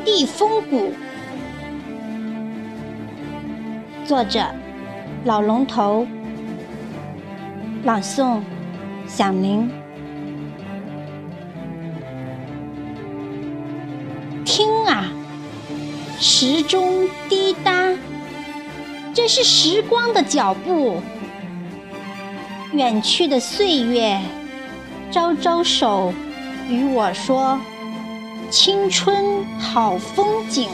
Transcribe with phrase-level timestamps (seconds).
[0.00, 0.92] 地风骨，
[4.04, 4.44] 作者
[5.24, 6.06] 老龙头，
[7.84, 8.40] 朗诵
[9.06, 9.70] 响铃。
[14.44, 15.04] 听啊，
[16.18, 17.72] 时钟滴答，
[19.12, 21.00] 这是时光的脚步。
[22.72, 24.20] 远去的岁月，
[25.10, 26.12] 招招手，
[26.68, 27.58] 与我说。
[28.50, 30.70] 青春好风景，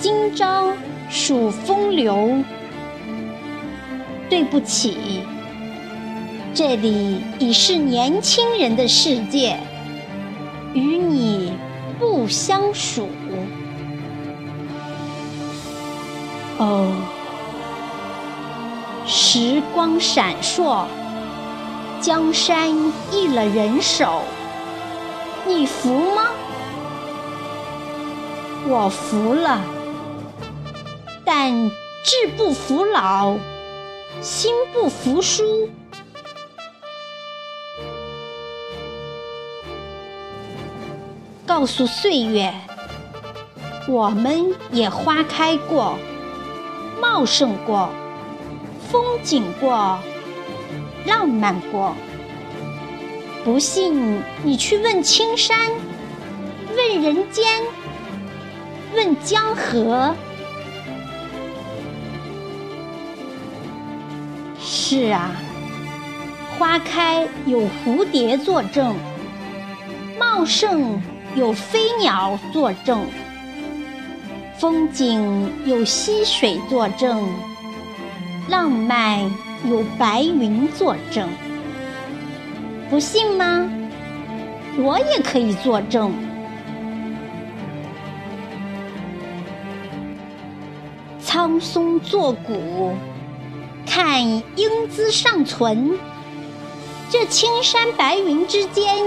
[0.00, 0.72] 今朝
[1.08, 2.42] 数风流。
[4.28, 5.22] 对不起，
[6.52, 9.56] 这里已是年轻人的世界，
[10.74, 11.52] 与你
[12.00, 13.08] 不相属。
[16.58, 16.92] 哦，
[19.06, 20.86] 时光闪烁，
[22.00, 22.68] 江山
[23.12, 24.22] 易了人手，
[25.46, 26.24] 你服吗？
[28.70, 29.62] 我服了，
[31.24, 31.70] 但
[32.04, 33.34] 志不服老，
[34.20, 35.70] 心不服输。
[41.46, 42.52] 告诉岁月，
[43.88, 45.98] 我们也花开过，
[47.00, 47.88] 茂盛过，
[48.90, 49.98] 风景过，
[51.06, 51.94] 浪漫过。
[53.44, 55.56] 不信你去问青山，
[56.76, 57.62] 问人间。
[58.98, 60.12] 问江河，
[64.60, 65.30] 是啊，
[66.58, 68.96] 花开有蝴蝶作证，
[70.18, 71.00] 茂盛
[71.36, 73.06] 有飞鸟作证，
[74.58, 77.24] 风景有溪水作证，
[78.48, 79.20] 浪漫
[79.68, 81.28] 有白云作证。
[82.90, 83.70] 不信吗？
[84.76, 86.12] 我也可以作证。
[91.38, 92.96] 苍松作古，
[93.86, 94.24] 看
[94.56, 95.96] 英姿尚存。
[97.10, 99.06] 这青山白云之间，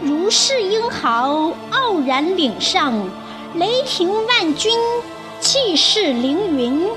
[0.00, 2.94] 如是英豪傲然岭上，
[3.56, 4.72] 雷霆万钧，
[5.40, 6.88] 气势凌云。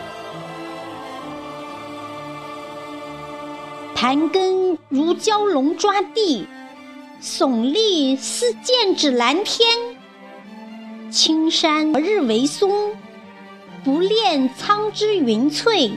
[3.93, 6.47] 盘根如蛟龙抓地，
[7.21, 9.67] 耸立似剑指蓝天。
[11.11, 12.93] 青山何日为松。
[13.83, 15.91] 不恋苍之云翠，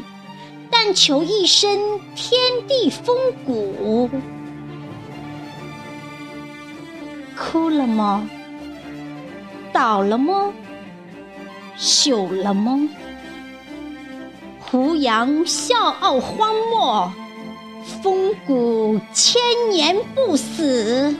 [0.70, 1.78] 但求一身
[2.14, 4.10] 天地风骨。
[7.38, 8.28] 枯了吗？
[9.72, 10.52] 倒了吗？
[11.78, 12.88] 朽了吗？
[14.58, 17.12] 胡杨笑傲荒漠，
[18.02, 21.14] 风骨千年不死。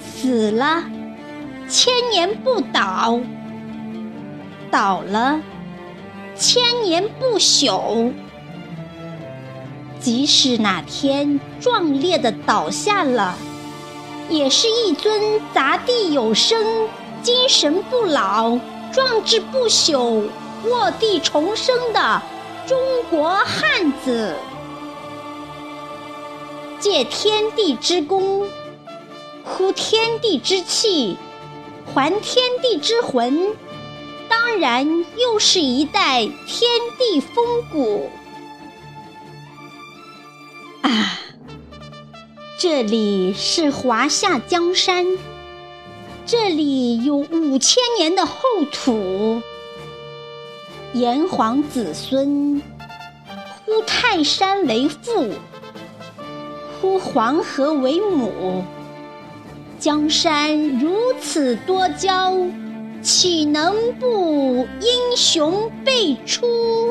[0.00, 0.84] 死了，
[1.68, 3.18] 千年不倒。
[4.70, 5.40] 倒了，
[6.36, 8.12] 千年不朽。
[9.98, 13.36] 即使哪天壮烈的倒下了，
[14.28, 16.88] 也是一尊砸地有声、
[17.22, 18.58] 精神不老、
[18.92, 20.28] 壮志不朽、
[20.64, 22.22] 卧地重生的
[22.66, 22.78] 中
[23.10, 24.36] 国汉子。
[26.78, 28.48] 借天地之功，
[29.44, 31.18] 呼天地之气，
[31.92, 33.48] 还天地之魂。
[34.30, 34.86] 当然，
[35.18, 38.08] 又是一代天地风骨
[40.82, 41.18] 啊！
[42.56, 45.04] 这里是华夏江山，
[46.24, 48.36] 这里有五千年的厚
[48.72, 49.42] 土。
[50.92, 52.62] 炎黄子孙
[53.64, 55.30] 呼泰山为父，
[56.80, 58.64] 呼黄河为母，
[59.80, 62.36] 江山如此多娇。
[63.02, 66.89] 岂能不英雄辈出？